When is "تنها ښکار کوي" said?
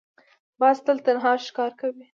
1.05-2.05